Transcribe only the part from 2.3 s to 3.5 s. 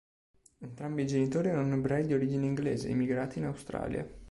inglese, emigrati in